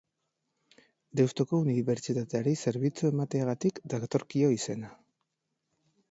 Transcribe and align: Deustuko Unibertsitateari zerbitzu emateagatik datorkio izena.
Deustuko 1.19 1.57
Unibertsitateari 1.65 2.53
zerbitzu 2.67 3.05
emateagatik 3.09 3.81
datorkio 3.93 4.49
izena. 4.55 4.91